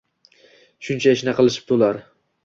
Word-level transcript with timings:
Shuncha 0.87 1.13
ishni 1.17 1.35
qilishibdi 1.41 1.75
ular. 1.77 2.01